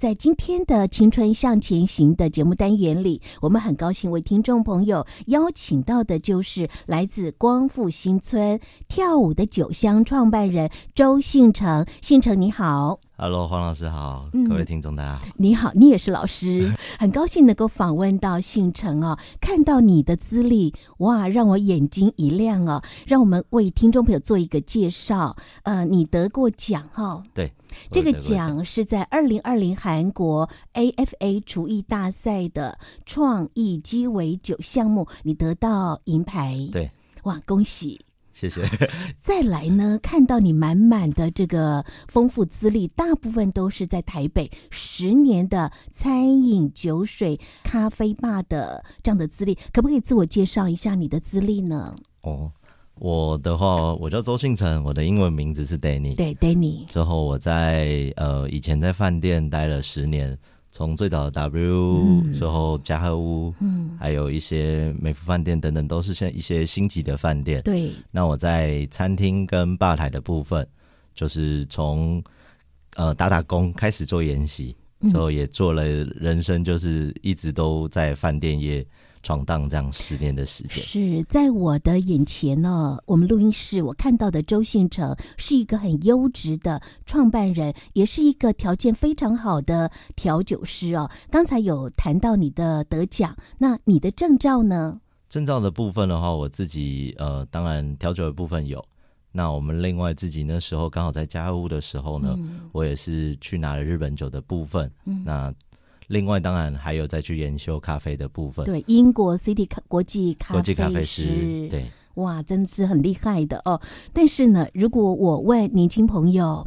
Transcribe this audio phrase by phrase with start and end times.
[0.00, 8.58] 在今天的《青春向前行》的节目单元里，我们很高兴为听众朋友邀请到的就是来自光复新村
[8.88, 11.84] 跳舞的酒香创办人周信成。
[12.00, 12.98] 信成你好。
[13.22, 15.26] Hello，黄老师好，各位听众大家好。
[15.26, 19.18] 嗯，你好，你也是老师， 很高兴能够访问到信成哦。
[19.42, 22.82] 看到你的资历，哇，让我眼睛一亮哦。
[23.06, 25.36] 让我们为听众朋友做一个介绍。
[25.64, 27.02] 呃，你得过奖哈？
[27.04, 27.22] 哦？
[27.34, 27.52] 对，
[27.92, 36.56] 这个奖是在二零二零韩国 AFA 厨艺大赛的创意鸡尾酒项目，你得到银牌。
[36.72, 36.90] 对，
[37.24, 38.00] 哇，恭喜！
[38.40, 38.62] 谢谢。
[39.20, 51.94] 再来呢，看到你满满的这个丰富资历，大部分都是在台北十年的餐饮、酒水、咖啡吧的这样的资历，可不可以自我介绍一下你的资历呢？
[52.22, 52.50] 哦，
[52.94, 56.16] 我的话，我叫周信成，我的英文名字是 Danny。
[56.16, 56.86] 对，Danny。
[56.86, 60.38] 之后我在呃以前在饭店待了十年。
[60.72, 67.60] 从最早的 W 之后嘉禾屋，嗯，还有一些美福饭店等等，都是像一些星级的饭店。
[67.62, 70.66] 对，那我在餐厅跟吧台的部分，
[71.14, 72.22] 就是从
[72.94, 74.76] 呃打打工开始做研习，
[75.10, 78.86] 之后也做了人生，就是一直都在饭店业。
[79.22, 82.98] 闯荡这样十年的时间，是在我的眼前呢。
[83.06, 91.10] 我们录音室我看到的周信成是一个很优质的创办人，也是一个条件非常好的调酒师哦。
[91.30, 95.00] 刚才有谈到你的得奖，那你的证照呢？
[95.28, 98.84] 证照的部分的话，我自己呃，当然调酒的部分有。
[99.32, 104.90] 那我们另外自己那时候刚好在家屋的时候呢，嗯、我也是去拿了日本酒的部分。
[105.04, 105.54] 嗯、那
[106.10, 108.66] 另外，当然还有再去研修咖啡的部分。
[108.66, 113.80] 对，英国 City 国际咖啡师，国际咖啡师，对，哇，真是很厉害的哦。
[114.12, 116.66] 但是呢，如果我问年轻朋友，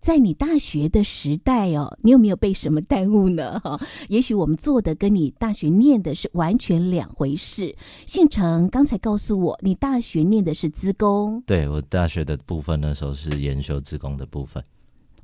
[0.00, 3.60] 在你大学的时代哦，你有没有被什么耽误呢？
[3.60, 3.78] 哈，
[4.08, 7.76] 也许我们做的跟你大学念的是完全两回事。
[8.06, 11.42] 信成刚才告诉我，你大学念的是资工。
[11.44, 14.64] 对，我大学的部分那时候是研修资工的部分。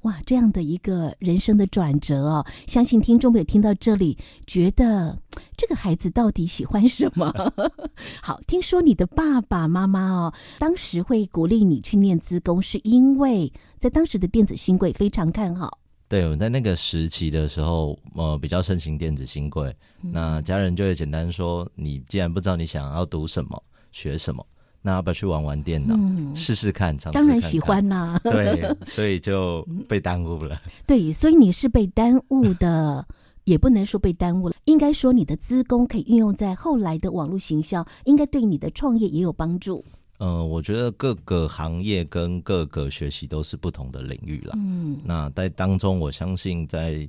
[0.05, 4.17] 哇，这样的一个人生的转折哦，相信听众朋友听到这里，
[4.47, 5.19] 觉得
[5.57, 7.33] 这个孩子到底喜欢什么？
[8.23, 15.79] 好，听说你的爸爸妈妈哦，当时会鼓励你去念资工，是因为在当时的电子新贵非常看好。
[16.07, 23.61] 对，我在那个时期的时候，呃，比较盛行电子新贵，嗯、那家人就会简单说：你既然不知道你想要读什么，
[23.91, 24.45] 学什么。
[24.87, 26.97] 那要不要去玩玩电脑，嗯、试试看？
[26.99, 27.27] 尝试看看。
[27.27, 28.21] 当然喜欢呐、啊。
[28.23, 30.61] 对，所以就被耽误了。
[30.87, 33.07] 对，所以你是被耽误的，
[33.45, 39.83] 也不能说被耽误了，应该说你的资工可以运用在后来的网络行销，应该对你的创业也有帮助。
[40.19, 44.53] 嗯、呃，我觉得各个行业跟各个学习都是不同的领域了。
[44.59, 47.09] 嗯，那在当中，我相信在。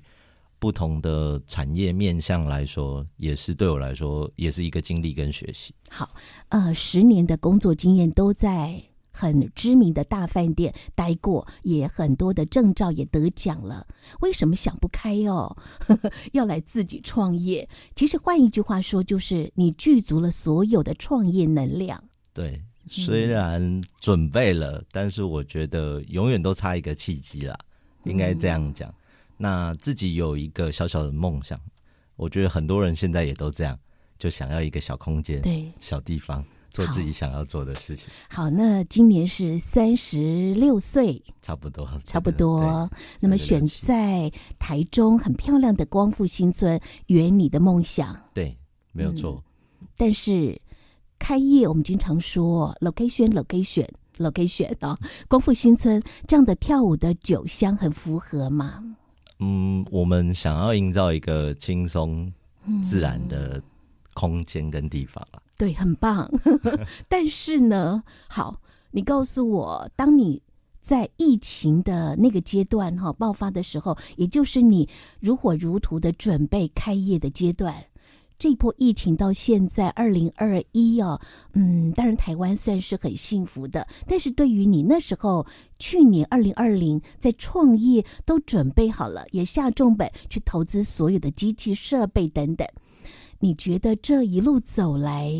[0.58, 5.74] 不同的产业面向来说，也是对我来说，也是一个经历跟学习。
[5.90, 6.10] 好，
[6.50, 13.86] 呃，十年的工作经验都在很知名的大饭店待过，也很多的证照也得奖了。
[14.22, 15.56] 为什么想不开哦？
[16.34, 17.68] 要来自己创业？
[17.96, 22.04] 其实换一句话说，就是你具足了所有的创业能量。
[22.34, 27.58] 对，虽然准备了，嗯、但是我觉得永远都差一个契机啦，
[28.06, 28.90] 应该这样讲。
[28.90, 28.96] 嗯
[29.38, 31.60] 那自己有一个小小的梦想，
[32.16, 33.78] 我觉得很多人现在也都这样，
[34.18, 38.10] 就想要一个小空间、对小地方做自己想要做的事情。
[38.30, 42.90] 好，好，那今年是三十六岁，差不多，差不多。
[43.20, 48.18] 那么选在台中很漂亮的光复新村，圆你的梦想。
[48.34, 48.58] 对，
[48.94, 49.44] 没有错。
[49.82, 50.62] 嗯，但是
[51.20, 54.98] 开业，我们经常说 location，location，location 啊，
[55.28, 58.96] 光复新村这样的跳舞的酒香很符合吗？
[59.40, 62.32] 嗯，我们想要营造一个轻松
[62.84, 63.62] 自然的
[64.14, 65.42] 空间跟地方啊。
[65.58, 66.30] 对，很棒。
[67.08, 68.62] 但是呢，好，
[68.92, 70.42] 你告诉我，当你
[70.82, 74.88] 在疫情的那个阶段哈爆发的时候，也就是你
[75.20, 77.76] 如火如荼的准备开业的阶段。
[78.38, 81.20] 这一波疫情到现在二零二一哦，
[81.54, 85.46] 嗯，当然台湾算是很幸福的，但是对于你那时候
[85.80, 92.68] 去年二零二零在创业都准备好了，也下重本去投资所有的机器设备等等，
[93.40, 95.32] 你觉得这一路走来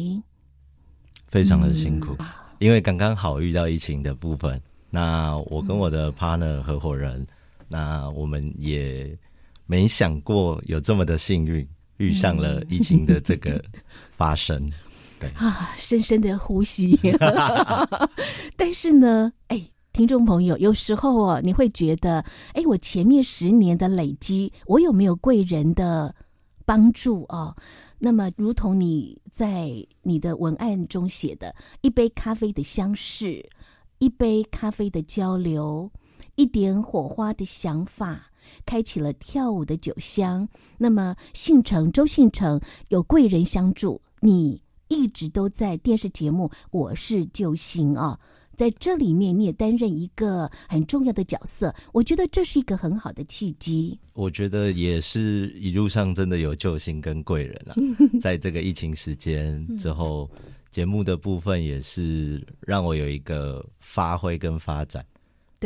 [1.26, 2.26] 非常的辛苦，嗯、
[2.60, 7.28] 因为刚刚好遇到疫情的部分，那我跟我的 partner 合伙人，嗯、
[7.68, 9.18] 那我们也
[9.66, 13.64] 没想过有这么的幸运，遇上了疫情的这个
[14.12, 14.66] 发生。
[14.68, 14.74] 嗯、
[15.20, 17.00] 对啊，深深的呼吸。
[18.58, 19.62] 但是呢，哎，
[19.94, 26.16] 听众朋友，有时候哦，你会觉得，哎，我前面十年的累积，我有没有贵人的
[26.66, 27.56] 帮助哦？
[28.00, 29.72] 那么，如同你在
[30.04, 33.50] 你的文案中写的，一杯咖啡的相识。
[34.00, 35.90] 一杯咖啡的交流，
[36.36, 38.30] 一点火花的想法，
[38.66, 40.48] 开启了跳舞的酒香。
[40.78, 42.60] 那么，信诚周信诚
[42.90, 48.20] 有贵人相助，你一直都在电视节目《我是救星》啊，
[48.56, 51.74] 在这里面你也担任一个很重要的角色。
[51.94, 54.00] 我觉得这是一个很好的契机。
[54.14, 57.76] 我觉得也是一路上真的有救星跟贵人啊，
[58.22, 60.30] 在这个疫情时间之后。
[60.72, 65.06] 节目的部分也是让我有一个发挥跟发展。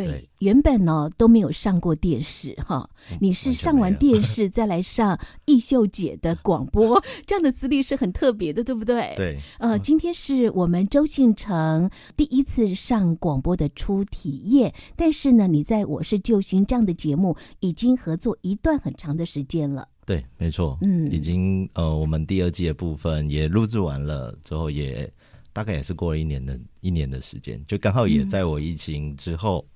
[0.03, 9.13] 对，对原本呢都没有上过电视哈，你是上完电视 再来上艺秀姐的广播，这样的资历是很特别的，对不对？
[9.17, 9.37] 对。
[9.59, 19.87] 呃，今天是我们周信成第一次上广播的初体验，但是呢，你在我是救星这样的节目已经合作一段很长的时间了。
[20.05, 25.11] 对，没错，嗯，已经呃，我们第二季的部分也录制完了，之后也
[25.51, 29.65] 大概也是过了一年的一年的时间，就刚好也在我疫情之后。
[29.67, 29.75] 嗯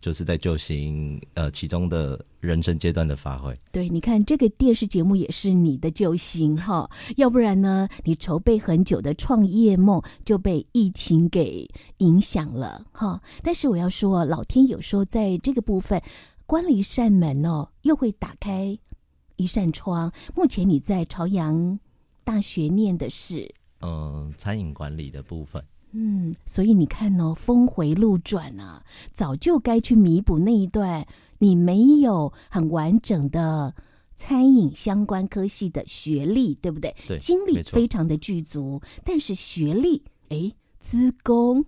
[0.00, 3.54] 就是在救星呃其中的人生阶段的发挥。
[3.70, 11.68] 对，你看这个电视节目也是你的救星哈，要不然呢，你筹备很久的创业梦就被疫情给
[11.98, 13.20] 影响了哈。
[13.42, 16.00] 但是我要说，老天有时候在这个部分
[16.46, 18.76] 关了一扇门哦，又会打开
[19.36, 20.10] 一扇窗。
[20.34, 21.78] 目前你在朝阳
[22.24, 25.62] 大学念的是嗯、呃、餐饮管理的部分。
[25.92, 28.82] 嗯，所以你看哦，峰回路转啊，
[29.12, 31.06] 早就该去弥补那一段
[31.38, 33.74] 你没有很完整的
[34.14, 36.94] 餐饮相关科系的学历，对不对？
[37.08, 41.64] 对，经历非常的具足，但是学历，哎，资工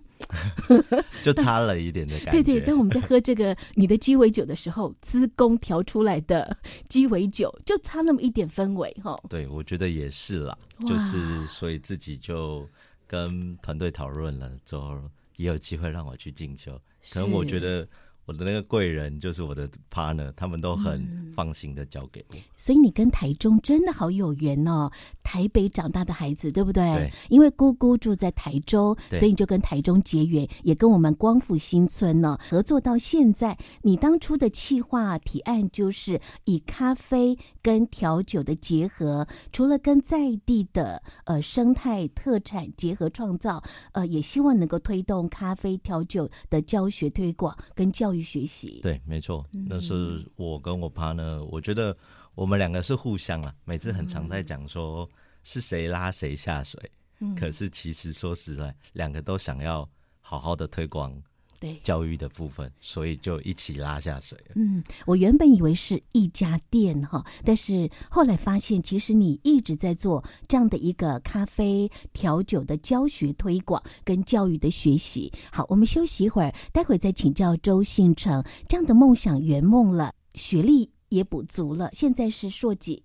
[1.21, 2.31] 就差了一点的感觉。
[2.41, 6.55] 对对，当我们在喝这个你的鸡尾酒的时候，资工调出来的
[6.87, 9.19] 鸡尾酒就差那么一点氛围哈。
[9.27, 12.65] 对，我觉得也是啦，就是所以自己就。
[13.07, 16.79] 跟团队讨论了之后，也有机会让我去进修。
[17.11, 17.87] 可能我觉得
[18.25, 22.37] 我的那个贵人就是我的 partner，他们都很放心的交给我。
[22.37, 22.41] 嗯。
[22.55, 24.89] 所以你跟台中真的好有缘哦，
[25.23, 26.83] 台北长大的孩子，对不对？
[26.83, 27.11] 对。
[27.29, 33.57] 因为姑姑住在台中，所以你就跟台中结缘，也跟我们光复新村呢合作到现在。
[33.81, 43.61] 你当初的企划提案就是以咖啡跟调酒的结合，除了跟在地的呃生态特产结合创造，
[43.91, 48.79] 呃，也希望能够推动咖啡调酒的教学推广跟教育学习。
[48.81, 51.95] 对，没错，那是我跟我 partner，我觉得
[52.35, 55.09] 我们两个是互相啊，每次很常在讲说
[55.41, 56.79] 是谁拉谁下水，
[57.19, 59.89] 嗯，可是其实说实在，两个都想要
[60.21, 61.19] 好好的推广。
[61.63, 64.37] 对教育的部分，所以就一起拉下水。
[64.55, 75.31] 嗯，我原本以为是一家店哈，但是后来发现，其实你一直在做这样的一个咖啡调酒的教学推广跟教育的学习。
[75.53, 78.43] 好，我们休息一会儿，待会再请教周信成。
[78.67, 83.01] 这样的梦想圆梦了，学历也补足了，现在是硕几？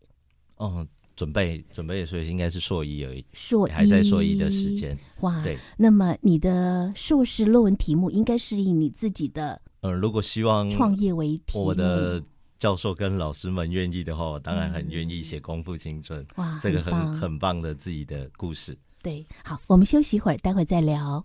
[0.56, 0.85] 哦。
[1.18, 4.96] 准备准备，所以应该是硕一而已，硕一还在硕一的时间。
[5.22, 5.58] 哇，对。
[5.76, 12.22] 那么你的硕士论文题目应该是以你自己的呃，如果希望创业为题，我的
[12.56, 16.25] 教授跟老师们愿意的话，我当然很愿意写《功夫青春》。
[16.37, 18.78] 哇，这个很很棒的自己的故事。
[19.02, 21.25] 对，好，我们休息一会儿，待会再聊。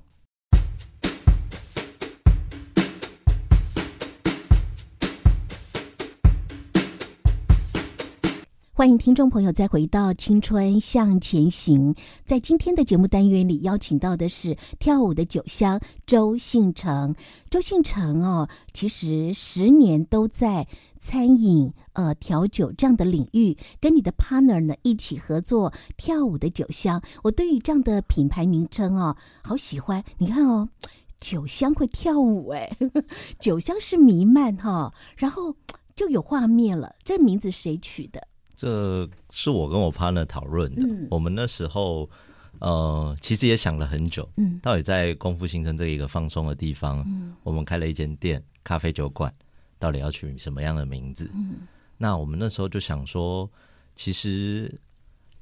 [8.75, 11.93] 欢迎听众朋友再回到《青春向前行》。
[12.25, 17.13] 在今天的节目单元里，邀请到的是跳舞的酒香周信诚。
[17.51, 20.67] 周信诚哦，其实十年都在
[20.99, 26.99] 餐饮、呃调酒这样的领域，跟你的 partner 呢一起合作跳舞的酒香。
[27.21, 30.03] 我对于这样的品牌名称哦，好喜欢。
[30.17, 30.67] 你看哦，
[31.19, 32.75] 酒香会跳舞哎，
[33.39, 35.55] 酒香是弥漫哈、然后
[35.95, 36.95] 就有画面了。
[37.03, 38.29] 这名字谁取的？
[38.55, 40.81] 这是我跟我 partner 讨论的。
[40.83, 42.09] 嗯、我们那时候，
[42.59, 44.27] 呃，其实也想了很久。
[44.37, 49.33] 嗯，到底在功夫新城这一个放松的地方，嗯，我们开了一间店，咖啡酒馆，
[49.77, 51.29] 到底要取什么样的名字？
[51.33, 51.57] 嗯，
[51.97, 53.49] 那我们那时候就想说，
[53.95, 54.73] 其实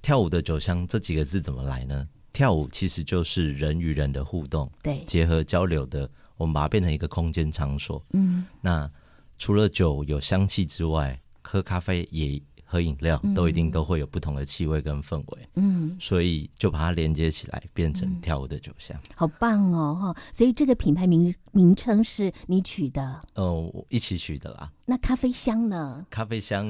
[0.01, 2.07] 跳舞的酒香这几个字怎么来呢？
[2.33, 6.09] 跳舞其实就是人与人的互动，对，结合交流的。
[6.37, 8.03] 我们把它变成一个空间场所。
[8.13, 8.89] 嗯，那
[9.37, 12.41] 除了酒有香气之外，喝咖啡也
[12.71, 15.49] 喝饮料，都一定都会有不同的气味跟氛围。
[15.55, 18.97] 嗯，所以就把它连接起来，变成跳舞的酒香。
[19.13, 20.13] 好棒哦！
[20.15, 23.21] 哈，所以这个品牌名名称是你取的？
[23.35, 24.71] 哦，我一起取的啦。
[24.85, 26.05] 那咖啡香呢？
[26.09, 26.65] 咖啡香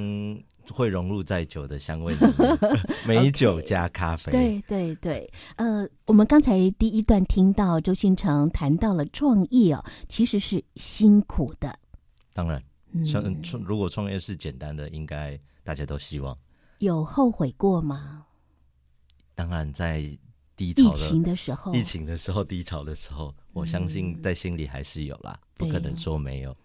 [0.71, 2.57] 会融入在酒的香味里面，
[3.05, 4.31] 美酒加咖啡。
[4.31, 11.77] 对对对，呃，我们刚才第一段听到周星成谈到了创业哦，其实是辛苦的。
[12.33, 12.59] 当然，
[13.05, 15.39] 像创如果创业是简单的，应该。
[15.63, 16.37] 大家都希望
[16.79, 18.25] 有后悔过吗？
[19.35, 20.01] 当然，在
[20.55, 26.55] 低潮的疫情的时候，疫情的时候低潮的时候，我相信在心里还是有啦，嗯、不可能说没有。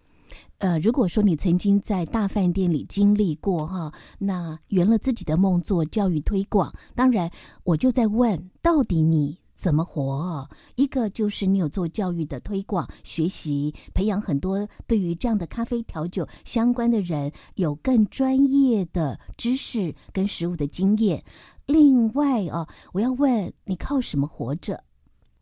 [0.59, 7.31] 呃，如果说你曾经在大饭店里经历过哈，那圆了自己的梦做教育推广，当然
[7.63, 9.39] 我就在问，到底你？
[9.57, 10.49] 怎么活？
[10.75, 21.25] 一个就是你有做教育的推广、学习、培养很多对于这样的咖啡调酒相关的人，有更专业的知识跟实务的经验。
[21.65, 24.85] 另外啊，我要问你靠什么活着？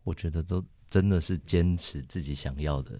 [0.05, 2.97] 我觉得都真的是坚持自己想要的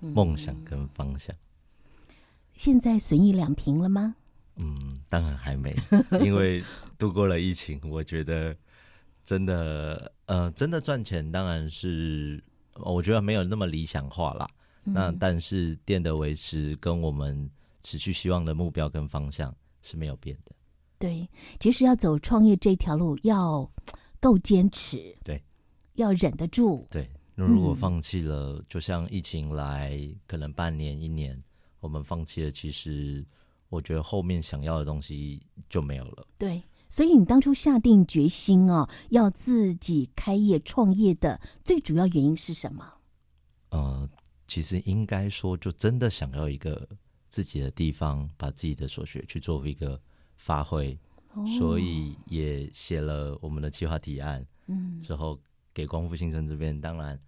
[0.00, 1.34] 梦想跟方向。
[1.34, 2.14] 嗯，
[2.54, 4.14] 现在损益两平了吗？
[4.56, 4.76] 嗯，
[5.08, 5.74] 当然还没，
[6.22, 6.62] 因为
[6.98, 8.54] 度过了疫情，我觉得。
[9.26, 12.42] 真的，呃，真的赚钱当然是，
[12.76, 14.48] 我觉得没有那么理想化啦。
[14.84, 17.50] 嗯、那但是店的维持跟我们
[17.82, 20.52] 持续希望的目标跟方向是没有变的。
[20.98, 21.28] 对，
[21.60, 23.70] 其实要走创业这条路要
[24.20, 25.42] 够坚持，对，
[25.94, 26.86] 要忍得住。
[26.90, 31.38] 对，那如果放弃了，嗯、就像疫情来，可能半年一年，
[31.80, 33.24] 我们放弃了，其实
[33.68, 36.26] 我觉得后面想要的东西就没有了。
[36.38, 36.62] 对。
[36.94, 42.88] 所以你当初下定决心哦，要自己开业创业的最主要原因是什么？
[43.70, 44.08] 呃，
[44.46, 46.88] 其实应该说，就真的想要一个
[47.28, 50.00] 自己的地方，把自己的所学去做一个
[50.36, 50.96] 发挥，
[51.32, 54.46] 哦、所以也写了我们的计划提案。
[54.68, 55.36] 嗯，之后
[55.72, 57.20] 给光复新生这边，当然，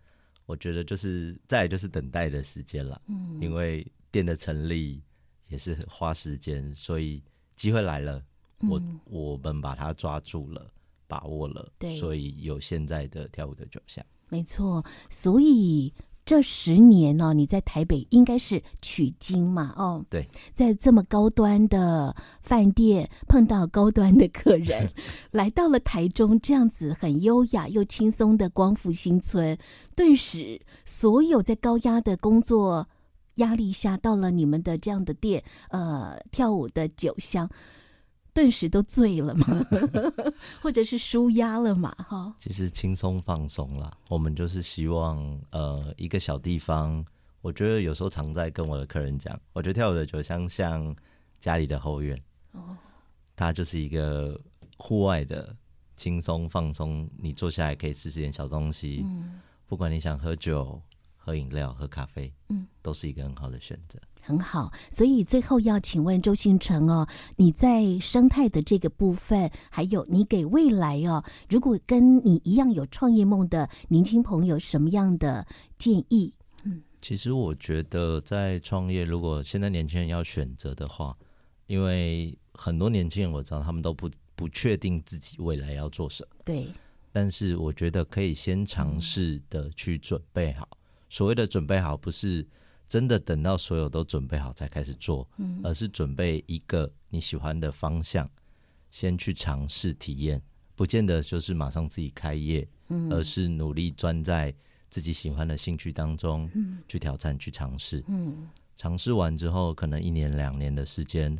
[0.44, 3.02] 我觉得就是再就是等待的时间了。
[3.08, 5.02] 嗯，因为店的成立
[5.48, 7.20] 也是花时间，所以
[7.56, 8.24] 机会来了。
[8.60, 10.70] 我我们把它抓住了，
[11.06, 14.04] 把握了，对，所以有现在的跳舞的酒香。
[14.28, 15.92] 没错，所以
[16.24, 24.90] 这十年呢、哦，你在台北应该是取经嘛，哦，对，在这么高端的饭店碰到高端的客人，
[25.30, 29.56] 来到了台中这样子很优雅又轻松的光复新村，
[29.94, 32.88] 顿时所有在高压的工作
[33.36, 37.48] 压力下，到了你们的这样的店，呃，跳舞的酒香。
[38.36, 39.46] 顿时都醉了嘛，
[40.60, 42.34] 或者是舒压了嘛，哈。
[42.38, 47.02] 其实轻松放松啦，我们就是希望，呃，一个小地方。
[47.40, 50.94] 我觉得有时候常在跟我的客人讲，我觉得跳舞的酒香像
[51.40, 52.20] 家里的后院，
[52.52, 52.76] 哦，
[53.34, 54.38] 它就是一个
[54.76, 55.56] 户外的
[55.96, 60.78] 轻松放松，你坐下来可以吃吃点小东西，嗯，不管你想喝酒、
[61.16, 63.98] 喝饮料、喝咖啡，嗯，都是一个很好的选择。
[64.26, 67.06] 很好，所以最后要请问周信成哦，
[67.36, 75.46] 你在生态的这个部分，还有你给未来哦，如果跟你一样有创业梦的年轻朋友，什么样的
[75.78, 76.34] 建议？
[76.64, 81.16] 嗯，其实我觉得在创业，如果现在年轻人要选择的话，
[81.68, 86.66] 因为很多年轻人我知道他们都不不确定自己未来要做什么，对，
[87.12, 90.68] 但是我觉得可以先尝试的去准备好。
[90.72, 90.76] 嗯，
[91.08, 92.44] 所谓的准备好，不是。
[92.88, 98.28] 真的等到所有都准备好才开始做，嗯，而是准备一个你喜欢的方向，
[98.90, 100.40] 先去尝试体验，
[100.74, 104.54] 不见得就是马上自己开业，嗯，而是努力钻在
[104.88, 111.36] 自己喜欢的兴趣当中，嗯，去挑战，去尝试，嗯，尝试完之后，可能一年两年的时间，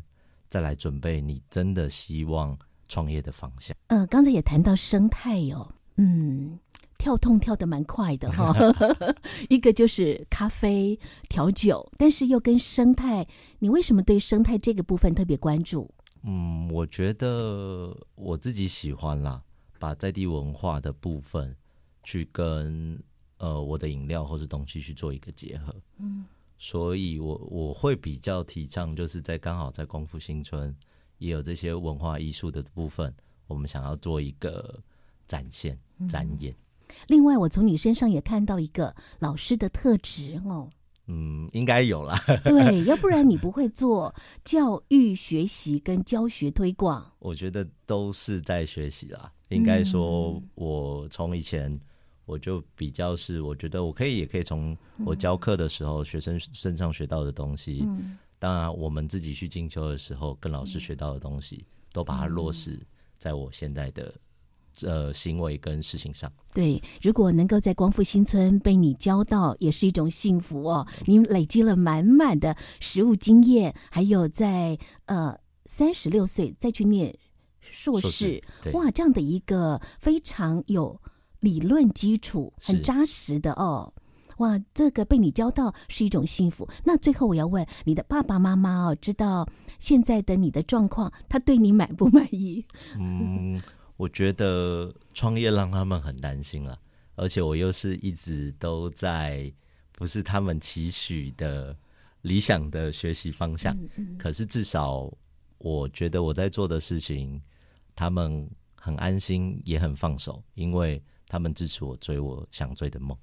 [0.49, 2.57] 再来准备你真的希望
[2.89, 3.75] 创业的方向。
[3.87, 6.59] 嗯，刚才也谈到生态哦，嗯。
[6.97, 8.53] 跳痛跳得蛮快的哈，
[9.49, 10.99] 一个就是咖啡
[11.29, 13.27] 调酒，但是又跟生态，
[13.59, 15.89] 你为什么对生态这个部分特别关注？
[16.23, 19.41] 嗯，我觉得我自己喜欢啦，
[19.79, 21.55] 把在地文化的部分
[22.03, 23.01] 去跟
[23.37, 25.73] 呃我的饮料或是东西去做一个结合。
[25.99, 26.25] 嗯，
[26.57, 30.75] 所以我我会比较提倡，就是在刚好在光复新村
[31.19, 33.13] 也有这些文化艺术的部分，
[33.45, 34.77] 我们想要做一个
[35.27, 36.51] 展现展演。
[36.51, 36.57] 嗯
[37.07, 40.69] 另外，我从你身上也看到一个老师的特质哦。
[41.09, 42.19] 嗯，应该有啦。
[42.43, 44.13] 对， 要不然你不会做
[44.43, 47.09] 教育学习跟教学推广。
[47.19, 49.31] 我觉得都是在学习啦。
[49.47, 51.79] 应该说，我从以前
[52.25, 54.75] 我就比较是，我觉得我可以，也可以从
[55.05, 62.77] 我教课的时候，学生身上学到的东西，嗯、当然我们自己去进修的时候，跟老师学到的东西，嗯、都把它落实
[63.17, 64.13] 在我现在的
[64.83, 66.31] 呃行为跟事情上。
[66.53, 70.85] 对，如果能够在光复新村被你教到，也是一种幸福哦。
[71.05, 77.15] 你累积了满满的实务经验，还有在呃三十六岁再去念
[77.61, 78.43] 硕士，硕士
[78.73, 81.01] 哇，这样的一个非常有。
[81.39, 83.93] 理论基础很扎实的哦，
[84.37, 86.67] 哇，这个被你教到是一种幸福。
[86.83, 92.65] 那最后我要问你的爸爸妈妈哦，知道现在的你的状况，他对你满不满意？
[92.99, 93.55] 嗯，
[93.97, 96.79] 我觉得创业让他们很担心了，
[97.15, 99.51] 而且我又是一直都在
[99.91, 101.75] 不是他们期许的
[102.21, 103.75] 理想的学习方向。
[103.75, 104.17] 嗯嗯。
[104.17, 105.11] 可是至少
[105.57, 107.41] 我觉得我在做的事情，
[107.93, 111.03] 他们很安心，也很放手，因为。
[111.29, 113.13] 他们支持我追我想追的梦，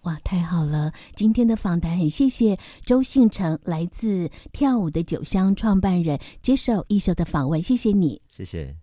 [0.00, 0.92] 哇，太好了！
[1.14, 8.81] 今天的访谈很谢谢周信成，来自跳舞的酒香创办人，接受一休的访问，谢谢你，谢谢。